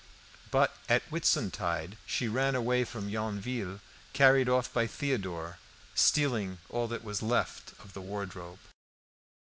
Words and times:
But 0.49 0.75
at 0.89 1.03
Whitsuntide 1.11 1.95
she 2.07 2.27
ran 2.27 2.55
away 2.55 2.83
from 2.85 3.07
Yonville, 3.07 3.81
carried 4.13 4.49
off 4.49 4.73
by 4.73 4.87
Theodore, 4.87 5.59
stealing 5.93 6.57
all 6.69 6.87
that 6.87 7.03
was 7.03 7.21
left 7.21 7.73
of 7.77 7.93
the 7.93 8.01
wardrobe. 8.01 8.57